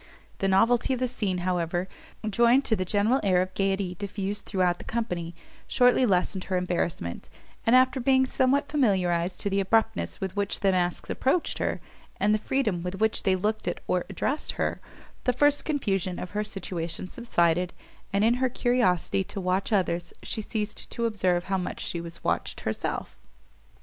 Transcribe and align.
The 0.39 0.47
novelty 0.47 0.93
of 0.93 0.99
the 0.99 1.07
scene, 1.07 1.37
however, 1.45 1.87
joined 2.27 2.65
to 2.65 2.75
the 2.75 2.83
general 2.85 3.19
air 3.23 3.39
of 3.39 3.53
gaiety 3.53 3.93
diffused 3.93 4.45
throughout 4.45 4.79
the 4.79 4.83
company, 4.83 5.35
shortly 5.67 6.07
lessened 6.07 6.45
her 6.45 6.57
embarrassment; 6.57 7.29
and, 7.67 7.75
after 7.75 7.99
being 7.99 8.25
somewhat 8.25 8.67
familiarized 8.71 9.39
to 9.41 9.49
the 9.51 9.59
abruptness 9.59 10.19
with 10.19 10.35
which 10.35 10.61
the 10.61 10.71
masks 10.71 11.11
approached 11.11 11.59
her, 11.59 11.81
and 12.19 12.33
the 12.33 12.39
freedom 12.39 12.81
with 12.81 12.95
which 12.95 13.21
they 13.21 13.35
looked 13.35 13.67
at 13.67 13.79
or 13.85 14.05
addressed 14.09 14.53
her, 14.53 14.81
the 15.25 15.33
first 15.33 15.65
confusion 15.65 16.17
of 16.17 16.31
her 16.31 16.43
situation 16.43 17.07
subsided, 17.07 17.71
and 18.11 18.23
in 18.23 18.33
her 18.41 18.49
curiosity 18.49 19.23
to 19.25 19.39
watch 19.39 19.71
others, 19.71 20.13
she 20.23 20.41
ceased 20.41 20.89
to 20.89 21.05
observe 21.05 21.43
how 21.43 21.59
much 21.59 21.79
she 21.79 22.01
was 22.01 22.23
watched 22.23 22.61
herself. 22.61 23.19